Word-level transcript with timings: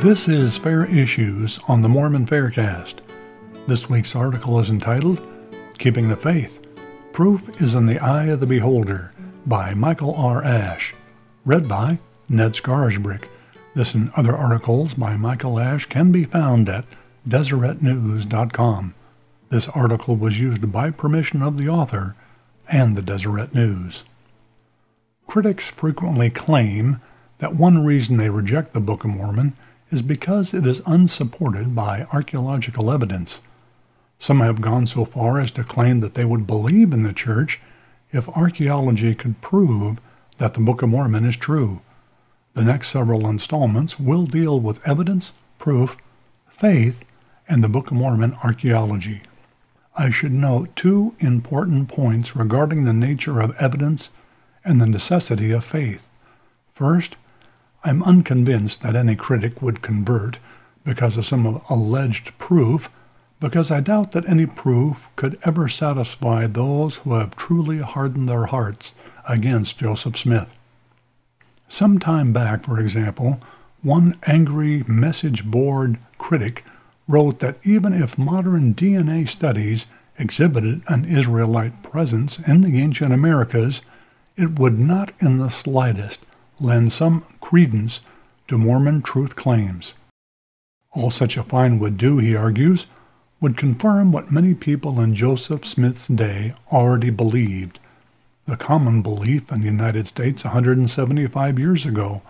This 0.00 0.28
is 0.28 0.56
Fair 0.56 0.86
Issues 0.86 1.58
on 1.68 1.82
the 1.82 1.88
Mormon 1.90 2.24
Faircast. 2.24 3.00
This 3.66 3.90
week's 3.90 4.16
article 4.16 4.58
is 4.58 4.70
entitled 4.70 5.20
Keeping 5.76 6.08
the 6.08 6.16
Faith 6.16 6.66
Proof 7.12 7.60
is 7.60 7.74
in 7.74 7.84
the 7.84 7.98
Eye 7.98 8.28
of 8.28 8.40
the 8.40 8.46
Beholder 8.46 9.12
by 9.44 9.74
Michael 9.74 10.14
R. 10.14 10.42
Ash. 10.42 10.94
Read 11.44 11.68
by 11.68 11.98
Ned 12.30 12.52
Scarisbrick. 12.52 13.28
This 13.74 13.92
and 13.92 14.10
other 14.16 14.34
articles 14.34 14.94
by 14.94 15.18
Michael 15.18 15.60
Ash 15.60 15.84
can 15.84 16.10
be 16.10 16.24
found 16.24 16.70
at 16.70 16.86
DeseretNews.com. 17.28 18.94
This 19.50 19.68
article 19.68 20.16
was 20.16 20.40
used 20.40 20.72
by 20.72 20.90
permission 20.90 21.42
of 21.42 21.58
the 21.58 21.68
author 21.68 22.16
and 22.70 22.96
the 22.96 23.02
Deseret 23.02 23.54
News. 23.54 24.04
Critics 25.26 25.68
frequently 25.68 26.30
claim 26.30 27.02
that 27.36 27.54
one 27.54 27.84
reason 27.84 28.16
they 28.16 28.30
reject 28.30 28.72
the 28.72 28.80
Book 28.80 29.04
of 29.04 29.10
Mormon 29.10 29.52
is 29.90 30.02
because 30.02 30.54
it 30.54 30.66
is 30.66 30.82
unsupported 30.86 31.74
by 31.74 32.06
archaeological 32.12 32.90
evidence. 32.90 33.40
Some 34.18 34.40
have 34.40 34.60
gone 34.60 34.86
so 34.86 35.04
far 35.04 35.40
as 35.40 35.50
to 35.52 35.64
claim 35.64 36.00
that 36.00 36.14
they 36.14 36.24
would 36.24 36.46
believe 36.46 36.92
in 36.92 37.02
the 37.02 37.12
church 37.12 37.60
if 38.12 38.28
archaeology 38.28 39.14
could 39.14 39.40
prove 39.40 40.00
that 40.38 40.54
the 40.54 40.60
Book 40.60 40.82
of 40.82 40.88
Mormon 40.88 41.24
is 41.24 41.36
true. 41.36 41.80
The 42.54 42.62
next 42.62 42.88
several 42.88 43.28
installments 43.28 43.98
will 43.98 44.26
deal 44.26 44.58
with 44.60 44.86
evidence, 44.86 45.32
proof, 45.58 45.96
faith, 46.48 47.02
and 47.48 47.64
the 47.64 47.68
Book 47.68 47.90
of 47.90 47.96
Mormon 47.96 48.36
archaeology. 48.44 49.22
I 49.96 50.10
should 50.10 50.32
note 50.32 50.74
two 50.76 51.14
important 51.18 51.88
points 51.88 52.36
regarding 52.36 52.84
the 52.84 52.92
nature 52.92 53.40
of 53.40 53.56
evidence 53.56 54.10
and 54.64 54.80
the 54.80 54.86
necessity 54.86 55.50
of 55.50 55.64
faith. 55.64 56.06
First, 56.74 57.16
I'm 57.82 58.02
unconvinced 58.02 58.82
that 58.82 58.94
any 58.94 59.16
critic 59.16 59.62
would 59.62 59.80
convert 59.80 60.38
because 60.84 61.16
of 61.16 61.24
some 61.24 61.62
alleged 61.70 62.36
proof, 62.36 62.90
because 63.40 63.70
I 63.70 63.80
doubt 63.80 64.12
that 64.12 64.28
any 64.28 64.44
proof 64.44 65.08
could 65.16 65.38
ever 65.44 65.66
satisfy 65.68 66.46
those 66.46 66.96
who 66.96 67.14
have 67.14 67.36
truly 67.36 67.78
hardened 67.78 68.28
their 68.28 68.46
hearts 68.46 68.92
against 69.26 69.78
Joseph 69.78 70.16
Smith. 70.18 70.54
Some 71.68 71.98
time 71.98 72.32
back, 72.32 72.64
for 72.64 72.78
example, 72.78 73.40
one 73.82 74.18
angry 74.26 74.84
message 74.86 75.44
board 75.44 75.98
critic 76.18 76.64
wrote 77.08 77.38
that 77.38 77.56
even 77.64 77.94
if 77.94 78.18
modern 78.18 78.74
DNA 78.74 79.26
studies 79.26 79.86
exhibited 80.18 80.82
an 80.86 81.06
Israelite 81.06 81.82
presence 81.82 82.38
in 82.40 82.60
the 82.60 82.78
ancient 82.78 83.12
Americas, 83.12 83.80
it 84.36 84.58
would 84.58 84.78
not 84.78 85.12
in 85.20 85.38
the 85.38 85.48
slightest 85.48 86.20
lend 86.60 86.92
some 86.92 87.24
credence 87.40 88.00
to 88.48 88.58
Mormon 88.58 89.02
truth 89.02 89.36
claims. 89.36 89.94
All 90.92 91.10
such 91.10 91.36
a 91.36 91.42
find 91.42 91.80
would 91.80 91.96
do, 91.96 92.18
he 92.18 92.36
argues, 92.36 92.86
would 93.40 93.56
confirm 93.56 94.12
what 94.12 94.30
many 94.30 94.54
people 94.54 95.00
in 95.00 95.14
Joseph 95.14 95.64
Smith's 95.64 96.08
day 96.08 96.54
already 96.70 97.10
believed, 97.10 97.78
the 98.46 98.56
common 98.56 99.00
belief 99.00 99.50
in 99.50 99.60
the 99.60 99.66
United 99.66 100.06
States 100.06 100.44
175 100.44 101.58
years 101.58 101.86
ago 101.86 102.22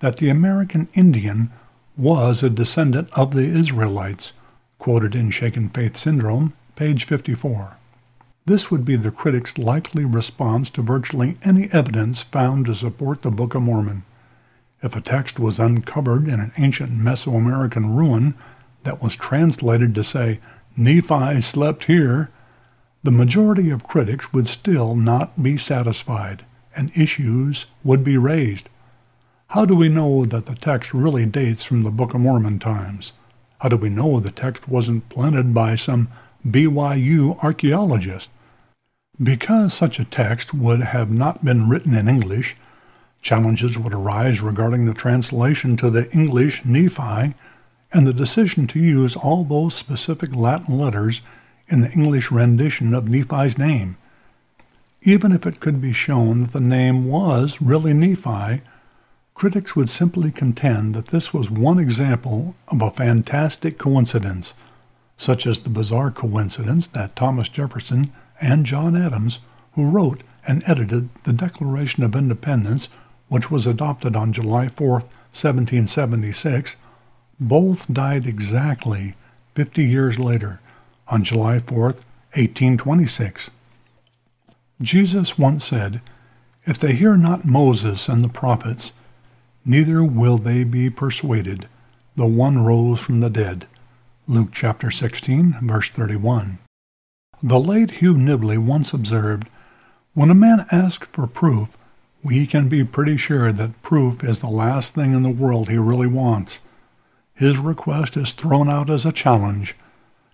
that 0.00 0.18
the 0.18 0.28
American 0.28 0.88
Indian 0.94 1.50
was 1.96 2.42
a 2.42 2.50
descendant 2.50 3.08
of 3.12 3.34
the 3.34 3.44
Israelites, 3.44 4.32
quoted 4.78 5.14
in 5.14 5.30
Shaken 5.30 5.68
Faith 5.68 5.96
Syndrome, 5.96 6.52
page 6.76 7.04
54. 7.04 7.76
This 8.44 8.72
would 8.72 8.84
be 8.84 8.96
the 8.96 9.12
critic's 9.12 9.56
likely 9.56 10.04
response 10.04 10.68
to 10.70 10.82
virtually 10.82 11.38
any 11.44 11.70
evidence 11.70 12.22
found 12.22 12.66
to 12.66 12.74
support 12.74 13.22
the 13.22 13.30
Book 13.30 13.54
of 13.54 13.62
Mormon. 13.62 14.02
If 14.82 14.96
a 14.96 15.00
text 15.00 15.38
was 15.38 15.60
uncovered 15.60 16.26
in 16.26 16.40
an 16.40 16.50
ancient 16.58 16.90
Mesoamerican 16.90 17.96
ruin 17.96 18.34
that 18.82 19.00
was 19.00 19.14
translated 19.14 19.94
to 19.94 20.02
say, 20.02 20.40
Nephi 20.76 21.40
slept 21.40 21.84
here, 21.84 22.30
the 23.04 23.12
majority 23.12 23.70
of 23.70 23.84
critics 23.84 24.32
would 24.32 24.48
still 24.48 24.96
not 24.96 25.40
be 25.40 25.56
satisfied, 25.56 26.44
and 26.74 26.90
issues 26.96 27.66
would 27.84 28.02
be 28.02 28.16
raised. 28.16 28.68
How 29.48 29.64
do 29.64 29.76
we 29.76 29.88
know 29.88 30.24
that 30.24 30.46
the 30.46 30.56
text 30.56 30.92
really 30.92 31.26
dates 31.26 31.62
from 31.62 31.82
the 31.82 31.90
Book 31.92 32.12
of 32.12 32.20
Mormon 32.20 32.58
times? 32.58 33.12
How 33.60 33.68
do 33.68 33.76
we 33.76 33.88
know 33.88 34.18
the 34.18 34.32
text 34.32 34.66
wasn't 34.66 35.08
planted 35.08 35.54
by 35.54 35.76
some 35.76 36.08
BYU 36.46 37.42
archaeologist. 37.42 38.28
Because 39.22 39.72
such 39.72 40.00
a 40.00 40.04
text 40.04 40.52
would 40.52 40.80
have 40.80 41.08
not 41.08 41.44
been 41.44 41.68
written 41.68 41.94
in 41.94 42.08
English, 42.08 42.56
challenges 43.20 43.78
would 43.78 43.94
arise 43.94 44.40
regarding 44.40 44.86
the 44.86 44.94
translation 44.94 45.76
to 45.76 45.88
the 45.88 46.10
English 46.10 46.64
Nephi 46.64 47.34
and 47.92 48.06
the 48.06 48.12
decision 48.12 48.66
to 48.66 48.80
use 48.80 49.14
all 49.14 49.44
those 49.44 49.74
specific 49.74 50.34
Latin 50.34 50.76
letters 50.76 51.20
in 51.68 51.80
the 51.80 51.92
English 51.92 52.32
rendition 52.32 52.92
of 52.92 53.08
Nephi's 53.08 53.56
name. 53.56 53.96
Even 55.02 55.30
if 55.30 55.46
it 55.46 55.60
could 55.60 55.80
be 55.80 55.92
shown 55.92 56.42
that 56.42 56.52
the 56.52 56.60
name 56.60 57.06
was 57.06 57.60
really 57.60 57.92
Nephi, 57.92 58.62
critics 59.34 59.76
would 59.76 59.88
simply 59.88 60.32
contend 60.32 60.94
that 60.94 61.08
this 61.08 61.32
was 61.32 61.50
one 61.50 61.78
example 61.78 62.56
of 62.66 62.82
a 62.82 62.90
fantastic 62.90 63.78
coincidence 63.78 64.54
such 65.22 65.46
as 65.46 65.60
the 65.60 65.70
bizarre 65.70 66.10
coincidence 66.10 66.88
that 66.88 67.14
Thomas 67.14 67.48
Jefferson 67.48 68.10
and 68.40 68.66
John 68.66 68.96
Adams, 68.96 69.38
who 69.74 69.88
wrote 69.88 70.22
and 70.48 70.64
edited 70.66 71.10
the 71.22 71.32
Declaration 71.32 72.02
of 72.02 72.16
Independence, 72.16 72.88
which 73.28 73.48
was 73.48 73.64
adopted 73.64 74.16
on 74.16 74.32
July 74.32 74.66
4, 74.66 74.94
1776, 74.94 76.74
both 77.38 77.92
died 77.92 78.26
exactly 78.26 79.14
50 79.54 79.84
years 79.84 80.18
later, 80.18 80.58
on 81.06 81.22
July 81.22 81.60
4, 81.60 81.82
1826. 81.84 83.50
Jesus 84.80 85.38
once 85.38 85.64
said, 85.64 86.00
If 86.66 86.80
they 86.80 86.94
hear 86.94 87.16
not 87.16 87.44
Moses 87.44 88.08
and 88.08 88.24
the 88.24 88.28
prophets, 88.28 88.92
neither 89.64 90.02
will 90.02 90.38
they 90.38 90.64
be 90.64 90.90
persuaded, 90.90 91.68
though 92.16 92.26
one 92.26 92.64
rose 92.64 93.00
from 93.00 93.20
the 93.20 93.30
dead. 93.30 93.66
Luke 94.32 94.48
chapter 94.54 94.90
16, 94.90 95.58
verse 95.60 95.90
31. 95.90 96.56
The 97.42 97.60
late 97.60 97.90
Hugh 97.90 98.14
Nibley 98.14 98.56
once 98.56 98.94
observed, 98.94 99.46
When 100.14 100.30
a 100.30 100.34
man 100.34 100.64
asks 100.72 101.06
for 101.08 101.26
proof, 101.26 101.76
we 102.22 102.46
can 102.46 102.70
be 102.70 102.82
pretty 102.82 103.18
sure 103.18 103.52
that 103.52 103.82
proof 103.82 104.24
is 104.24 104.38
the 104.38 104.46
last 104.46 104.94
thing 104.94 105.12
in 105.12 105.22
the 105.22 105.28
world 105.28 105.68
he 105.68 105.76
really 105.76 106.06
wants. 106.06 106.60
His 107.34 107.58
request 107.58 108.16
is 108.16 108.32
thrown 108.32 108.70
out 108.70 108.88
as 108.88 109.04
a 109.04 109.12
challenge, 109.12 109.76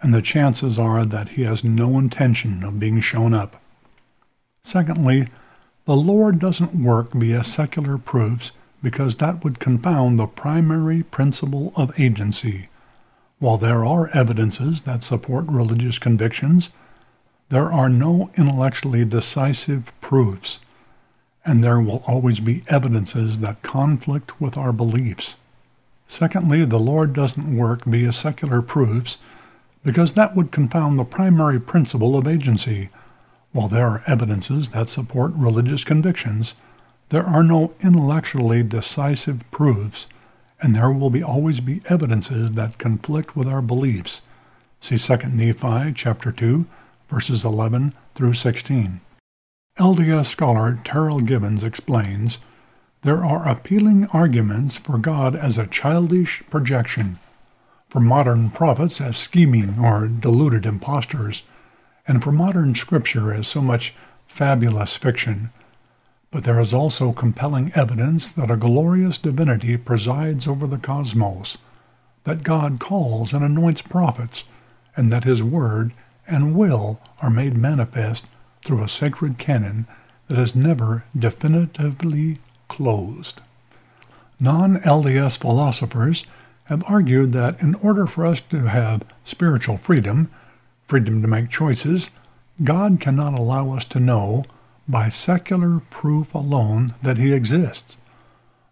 and 0.00 0.14
the 0.14 0.22
chances 0.22 0.78
are 0.78 1.04
that 1.04 1.30
he 1.30 1.42
has 1.42 1.64
no 1.64 1.98
intention 1.98 2.62
of 2.62 2.78
being 2.78 3.00
shown 3.00 3.34
up. 3.34 3.60
Secondly, 4.62 5.26
the 5.86 5.96
Lord 5.96 6.38
doesn't 6.38 6.76
work 6.80 7.10
via 7.12 7.42
secular 7.42 7.98
proofs 7.98 8.52
because 8.84 9.16
that 9.16 9.42
would 9.42 9.58
confound 9.58 10.16
the 10.16 10.28
primary 10.28 11.02
principle 11.02 11.72
of 11.74 11.98
agency. 11.98 12.68
While 13.40 13.56
there 13.56 13.86
are 13.86 14.10
evidences 14.10 14.82
that 14.82 15.02
support 15.02 15.46
religious 15.48 15.98
convictions, 15.98 16.68
there 17.48 17.72
are 17.72 17.88
no 17.88 18.30
intellectually 18.36 19.02
decisive 19.06 19.98
proofs, 20.02 20.60
and 21.42 21.64
there 21.64 21.80
will 21.80 22.04
always 22.06 22.38
be 22.38 22.62
evidences 22.68 23.38
that 23.38 23.62
conflict 23.62 24.42
with 24.42 24.58
our 24.58 24.72
beliefs. 24.72 25.36
Secondly, 26.06 26.66
the 26.66 26.78
Lord 26.78 27.14
doesn't 27.14 27.56
work 27.56 27.84
via 27.86 28.12
secular 28.12 28.60
proofs 28.60 29.16
because 29.82 30.12
that 30.12 30.36
would 30.36 30.52
confound 30.52 30.98
the 30.98 31.04
primary 31.04 31.58
principle 31.58 32.18
of 32.18 32.28
agency. 32.28 32.90
While 33.52 33.68
there 33.68 33.86
are 33.86 34.04
evidences 34.06 34.68
that 34.68 34.90
support 34.90 35.32
religious 35.34 35.82
convictions, 35.82 36.54
there 37.08 37.24
are 37.24 37.42
no 37.42 37.72
intellectually 37.80 38.62
decisive 38.62 39.50
proofs 39.50 40.06
and 40.62 40.74
there 40.74 40.90
will 40.90 41.10
be 41.10 41.22
always 41.22 41.60
be 41.60 41.82
evidences 41.88 42.52
that 42.52 42.78
conflict 42.78 43.36
with 43.36 43.48
our 43.48 43.62
beliefs. 43.62 44.22
See 44.80 44.98
2 44.98 45.16
Nephi 45.28 45.92
chapter 45.94 46.32
2, 46.32 46.66
verses 47.08 47.44
11 47.44 47.94
through 48.14 48.34
16. 48.34 49.00
LDS 49.78 50.26
scholar 50.26 50.78
Terryl 50.84 51.24
Givens 51.24 51.62
explains, 51.62 52.38
there 53.02 53.24
are 53.24 53.48
appealing 53.48 54.06
arguments 54.08 54.76
for 54.76 54.98
God 54.98 55.34
as 55.34 55.56
a 55.56 55.66
childish 55.66 56.42
projection, 56.50 57.18
for 57.88 58.00
modern 58.00 58.50
prophets 58.50 59.00
as 59.00 59.16
scheming 59.16 59.78
or 59.78 60.06
deluded 60.06 60.66
impostors, 60.66 61.42
and 62.06 62.22
for 62.22 62.30
modern 62.30 62.74
scripture 62.74 63.32
as 63.32 63.48
so 63.48 63.62
much 63.62 63.94
fabulous 64.26 64.96
fiction 64.96 65.50
but 66.30 66.44
there 66.44 66.60
is 66.60 66.72
also 66.72 67.12
compelling 67.12 67.72
evidence 67.74 68.28
that 68.28 68.50
a 68.50 68.56
glorious 68.56 69.18
divinity 69.18 69.76
presides 69.76 70.46
over 70.46 70.66
the 70.66 70.78
cosmos, 70.78 71.58
that 72.24 72.42
God 72.42 72.78
calls 72.78 73.32
and 73.32 73.44
anoints 73.44 73.82
prophets, 73.82 74.44
and 74.96 75.10
that 75.10 75.24
his 75.24 75.42
word 75.42 75.92
and 76.26 76.54
will 76.54 77.00
are 77.20 77.30
made 77.30 77.56
manifest 77.56 78.26
through 78.64 78.82
a 78.82 78.88
sacred 78.88 79.38
canon 79.38 79.86
that 80.28 80.38
is 80.38 80.54
never 80.54 81.04
definitively 81.18 82.38
closed. 82.68 83.40
Non 84.38 84.76
LDS 84.78 85.38
philosophers 85.38 86.24
have 86.64 86.84
argued 86.86 87.32
that 87.32 87.60
in 87.60 87.74
order 87.76 88.06
for 88.06 88.24
us 88.24 88.40
to 88.40 88.68
have 88.68 89.02
spiritual 89.24 89.76
freedom, 89.76 90.30
freedom 90.86 91.20
to 91.20 91.28
make 91.28 91.50
choices, 91.50 92.10
God 92.62 93.00
cannot 93.00 93.34
allow 93.34 93.72
us 93.72 93.84
to 93.86 93.98
know 93.98 94.44
by 94.90 95.08
secular 95.08 95.80
proof 95.90 96.34
alone 96.34 96.94
that 97.02 97.18
he 97.18 97.32
exists. 97.32 97.96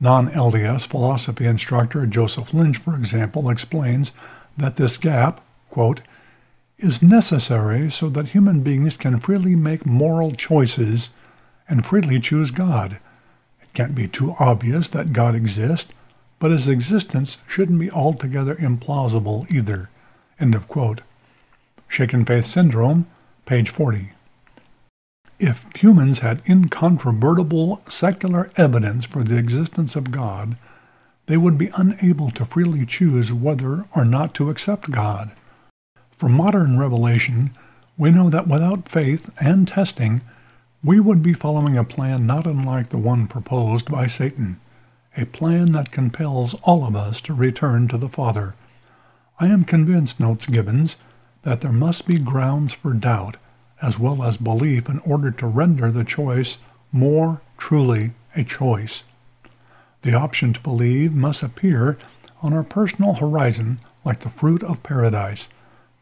Non-LDS 0.00 0.86
philosophy 0.86 1.46
instructor 1.46 2.06
Joseph 2.06 2.52
Lynch, 2.52 2.76
for 2.76 2.96
example, 2.96 3.48
explains 3.48 4.12
that 4.56 4.76
this 4.76 4.96
gap, 4.98 5.40
quote, 5.70 6.00
is 6.78 7.02
necessary 7.02 7.90
so 7.90 8.08
that 8.08 8.30
human 8.30 8.62
beings 8.62 8.96
can 8.96 9.20
freely 9.20 9.54
make 9.54 9.86
moral 9.86 10.32
choices 10.32 11.10
and 11.68 11.86
freely 11.86 12.18
choose 12.18 12.50
God. 12.50 12.98
It 13.62 13.72
can't 13.72 13.94
be 13.94 14.08
too 14.08 14.34
obvious 14.38 14.88
that 14.88 15.12
God 15.12 15.34
exists, 15.34 15.92
but 16.40 16.50
his 16.50 16.66
existence 16.66 17.36
shouldn't 17.46 17.78
be 17.78 17.90
altogether 17.90 18.56
implausible 18.56 19.48
either. 19.50 19.88
End 20.40 20.54
of 20.54 20.66
quote. 20.66 21.02
Shaken 21.86 22.24
Faith 22.24 22.46
Syndrome, 22.46 23.06
page 23.46 23.70
40. 23.70 24.10
If 25.44 25.66
humans 25.74 26.20
had 26.20 26.40
incontrovertible 26.48 27.82
secular 27.88 28.52
evidence 28.54 29.06
for 29.06 29.24
the 29.24 29.36
existence 29.36 29.96
of 29.96 30.12
God, 30.12 30.54
they 31.26 31.36
would 31.36 31.58
be 31.58 31.68
unable 31.76 32.30
to 32.30 32.44
freely 32.44 32.86
choose 32.86 33.32
whether 33.32 33.84
or 33.92 34.04
not 34.04 34.34
to 34.34 34.50
accept 34.50 34.92
God. 34.92 35.32
From 36.12 36.30
modern 36.30 36.78
revelation, 36.78 37.50
we 37.98 38.12
know 38.12 38.30
that 38.30 38.46
without 38.46 38.88
faith 38.88 39.30
and 39.40 39.66
testing, 39.66 40.20
we 40.84 41.00
would 41.00 41.24
be 41.24 41.34
following 41.34 41.76
a 41.76 41.82
plan 41.82 42.24
not 42.24 42.46
unlike 42.46 42.90
the 42.90 42.96
one 42.98 43.26
proposed 43.26 43.90
by 43.90 44.06
Satan 44.06 44.60
a 45.16 45.26
plan 45.26 45.72
that 45.72 45.90
compels 45.90 46.54
all 46.62 46.86
of 46.86 46.94
us 46.94 47.20
to 47.22 47.34
return 47.34 47.88
to 47.88 47.98
the 47.98 48.08
Father. 48.08 48.54
I 49.40 49.48
am 49.48 49.64
convinced, 49.64 50.20
notes 50.20 50.46
Givens, 50.46 50.94
that 51.42 51.62
there 51.62 51.72
must 51.72 52.06
be 52.06 52.20
grounds 52.20 52.74
for 52.74 52.92
doubt 52.92 53.38
as 53.82 53.98
well 53.98 54.22
as 54.22 54.36
belief 54.38 54.88
in 54.88 55.00
order 55.00 55.30
to 55.30 55.46
render 55.46 55.90
the 55.90 56.04
choice 56.04 56.56
more 56.92 57.42
truly 57.58 58.12
a 58.34 58.44
choice. 58.44 59.02
The 60.02 60.14
option 60.14 60.52
to 60.52 60.60
believe 60.60 61.12
must 61.12 61.42
appear 61.42 61.98
on 62.42 62.52
our 62.52 62.62
personal 62.62 63.14
horizon 63.14 63.78
like 64.04 64.20
the 64.20 64.30
fruit 64.30 64.62
of 64.62 64.82
paradise, 64.82 65.48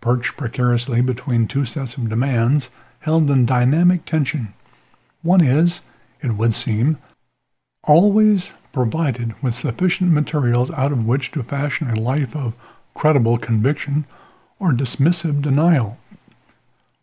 perched 0.00 0.36
precariously 0.36 1.00
between 1.00 1.46
two 1.46 1.64
sets 1.64 1.96
of 1.96 2.08
demands 2.08 2.70
held 3.00 3.30
in 3.30 3.46
dynamic 3.46 4.04
tension. 4.04 4.52
One 5.22 5.40
is, 5.40 5.80
it 6.22 6.32
would 6.32 6.54
seem, 6.54 6.98
always 7.84 8.52
provided 8.72 9.40
with 9.42 9.54
sufficient 9.54 10.12
materials 10.12 10.70
out 10.72 10.92
of 10.92 11.06
which 11.06 11.32
to 11.32 11.42
fashion 11.42 11.88
a 11.88 11.98
life 11.98 12.36
of 12.36 12.54
credible 12.94 13.38
conviction 13.38 14.04
or 14.60 14.72
dismissive 14.72 15.42
denial. 15.42 15.98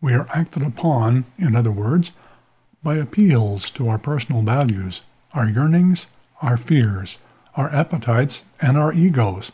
We 0.05 0.13
are 0.13 0.27
acted 0.31 0.61
upon, 0.61 1.25
in 1.39 1.55
other 1.55 1.71
words, 1.71 2.11
by 2.83 2.97
appeals 2.97 3.71
to 3.71 3.89
our 3.89 3.97
personal 3.97 4.43
values, 4.43 5.01
our 5.33 5.49
yearnings, 5.49 6.05
our 6.43 6.57
fears, 6.57 7.17
our 7.55 7.73
appetites, 7.73 8.43
and 8.61 8.77
our 8.77 8.93
egos. 8.93 9.51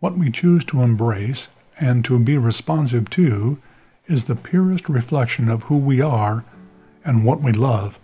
What 0.00 0.16
we 0.16 0.30
choose 0.30 0.64
to 0.64 0.80
embrace 0.80 1.48
and 1.78 2.02
to 2.06 2.18
be 2.18 2.38
responsive 2.38 3.10
to 3.10 3.58
is 4.06 4.24
the 4.24 4.36
purest 4.36 4.88
reflection 4.88 5.50
of 5.50 5.64
who 5.64 5.76
we 5.76 6.00
are 6.00 6.46
and 7.04 7.22
what 7.22 7.42
we 7.42 7.52
love. 7.52 7.98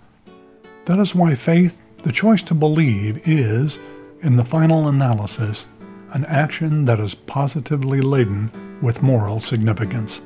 That 0.85 0.99
is 0.99 1.15
why 1.15 1.35
faith 1.35 1.83
the 2.03 2.13
choice 2.13 2.43
to 2.43 2.55
believe 2.55 3.27
is, 3.27 3.79
in 4.21 4.37
the 4.37 4.45
final 4.45 4.87
analysis, 4.87 5.67
an 6.13 6.27
action 6.27 6.85
that 6.85 7.01
is 7.01 7.15
positively 7.15 8.03
laden 8.03 8.51
with 8.83 9.03
moral 9.03 9.41
significance. 9.41 10.21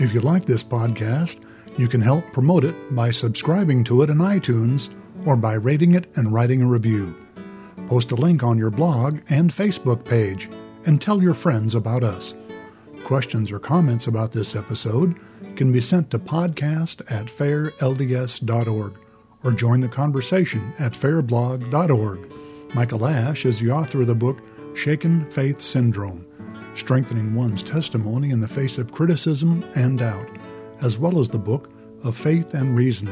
If 0.00 0.14
you 0.14 0.20
like 0.20 0.46
this 0.46 0.62
podcast, 0.62 1.40
you 1.76 1.88
can 1.88 2.00
help 2.00 2.32
promote 2.32 2.62
it 2.62 2.94
by 2.94 3.10
subscribing 3.10 3.82
to 3.84 4.02
it 4.02 4.10
in 4.10 4.18
iTunes 4.18 4.94
or 5.26 5.34
by 5.34 5.54
rating 5.54 5.96
it 5.96 6.06
and 6.14 6.32
writing 6.32 6.62
a 6.62 6.66
review. 6.66 7.16
Post 7.88 8.12
a 8.12 8.14
link 8.14 8.44
on 8.44 8.58
your 8.58 8.70
blog 8.70 9.18
and 9.28 9.52
Facebook 9.52 10.04
page 10.04 10.48
and 10.86 11.02
tell 11.02 11.20
your 11.20 11.34
friends 11.34 11.74
about 11.74 12.04
us. 12.04 12.36
Questions 13.02 13.50
or 13.50 13.58
comments 13.58 14.06
about 14.06 14.30
this 14.30 14.54
episode 14.54 15.18
can 15.56 15.72
be 15.72 15.80
sent 15.80 16.12
to 16.12 16.18
podcast 16.20 17.00
at 17.10 17.26
fairlds.org 17.26 18.98
or 19.42 19.50
join 19.50 19.80
the 19.80 19.88
conversation 19.88 20.72
at 20.78 20.92
fairblog.org. 20.92 22.32
Michael 22.72 23.04
Ash 23.04 23.44
is 23.44 23.58
the 23.58 23.72
author 23.72 24.02
of 24.02 24.06
the 24.06 24.14
book 24.14 24.38
Shaken 24.76 25.28
Faith 25.32 25.60
Syndrome 25.60 26.27
Strengthening 26.78 27.34
One's 27.34 27.62
Testimony 27.62 28.30
in 28.30 28.40
the 28.40 28.48
Face 28.48 28.78
of 28.78 28.92
Criticism 28.92 29.64
and 29.74 29.98
Doubt, 29.98 30.28
as 30.80 30.98
well 30.98 31.18
as 31.18 31.28
the 31.28 31.38
book 31.38 31.70
of 32.04 32.16
Faith 32.16 32.54
and 32.54 32.78
Reason 32.78 33.10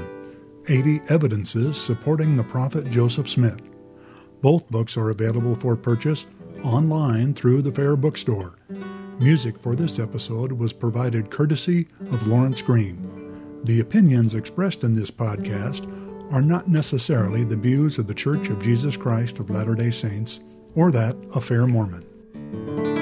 80 0.69 1.03
Evidences 1.09 1.81
Supporting 1.81 2.37
the 2.37 2.45
Prophet 2.45 2.89
Joseph 2.91 3.29
Smith. 3.29 3.61
Both 4.41 4.71
books 4.71 4.97
are 4.97 5.11
available 5.11 5.57
for 5.57 5.77
purchase 5.77 6.27
online 6.63 7.35
through 7.35 7.63
the 7.63 7.73
Fair 7.73 7.97
Bookstore. 7.97 8.55
Music 9.19 9.59
for 9.59 9.75
this 9.75 9.99
episode 9.99 10.53
was 10.53 10.73
provided 10.73 11.31
courtesy 11.31 11.89
of 12.13 12.27
Lawrence 12.27 12.63
Green. 12.63 13.61
The 13.65 13.81
opinions 13.81 14.35
expressed 14.35 14.85
in 14.85 14.95
this 14.95 15.11
podcast 15.11 15.91
are 16.33 16.43
not 16.43 16.69
necessarily 16.69 17.45
the 17.45 17.57
views 17.57 17.99
of 17.99 18.07
the 18.07 18.15
Church 18.15 18.49
of 18.49 18.63
Jesus 18.63 18.97
Christ 18.97 19.39
of 19.39 19.51
Latter 19.51 19.75
day 19.75 19.91
Saints 19.91 20.41
or 20.75 20.91
that 20.93 21.17
of 21.33 21.45
Fair 21.45 21.67
Mormon. 21.67 22.96